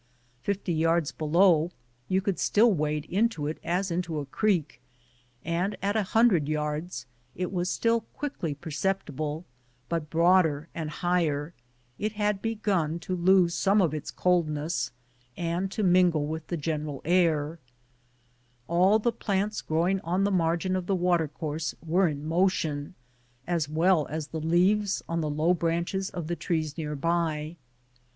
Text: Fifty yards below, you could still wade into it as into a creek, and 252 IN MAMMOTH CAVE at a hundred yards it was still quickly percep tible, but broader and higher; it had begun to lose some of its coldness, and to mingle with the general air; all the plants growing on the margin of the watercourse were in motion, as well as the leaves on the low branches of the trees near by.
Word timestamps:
Fifty 0.41 0.73
yards 0.73 1.11
below, 1.11 1.69
you 2.07 2.21
could 2.21 2.39
still 2.39 2.73
wade 2.73 3.05
into 3.05 3.45
it 3.45 3.59
as 3.63 3.91
into 3.91 4.17
a 4.17 4.25
creek, 4.25 4.81
and 5.45 5.73
252 5.73 5.75
IN 5.75 5.75
MAMMOTH 5.75 5.75
CAVE 5.75 5.89
at 5.89 6.01
a 6.01 6.11
hundred 6.13 6.49
yards 6.49 7.05
it 7.35 7.51
was 7.53 7.69
still 7.69 8.01
quickly 8.15 8.55
percep 8.55 9.03
tible, 9.05 9.43
but 9.89 10.09
broader 10.09 10.69
and 10.73 10.89
higher; 10.89 11.53
it 11.99 12.13
had 12.13 12.41
begun 12.41 12.97
to 12.97 13.15
lose 13.15 13.53
some 13.53 13.79
of 13.79 13.93
its 13.93 14.09
coldness, 14.09 14.89
and 15.37 15.69
to 15.71 15.83
mingle 15.83 16.25
with 16.25 16.47
the 16.47 16.57
general 16.57 17.03
air; 17.05 17.59
all 18.67 18.97
the 18.97 19.11
plants 19.11 19.61
growing 19.61 19.99
on 19.99 20.23
the 20.23 20.31
margin 20.31 20.75
of 20.75 20.87
the 20.87 20.95
watercourse 20.95 21.75
were 21.85 22.07
in 22.07 22.25
motion, 22.27 22.95
as 23.45 23.69
well 23.69 24.07
as 24.07 24.29
the 24.29 24.41
leaves 24.41 25.03
on 25.07 25.21
the 25.21 25.29
low 25.29 25.53
branches 25.53 26.09
of 26.09 26.25
the 26.25 26.35
trees 26.35 26.75
near 26.75 26.95
by. 26.95 27.55